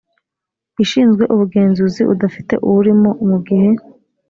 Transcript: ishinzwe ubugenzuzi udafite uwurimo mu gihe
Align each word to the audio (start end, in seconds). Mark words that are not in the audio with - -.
ishinzwe 0.83 1.23
ubugenzuzi 1.33 2.01
udafite 2.13 2.53
uwurimo 2.65 3.09
mu 3.29 3.37
gihe 3.47 3.69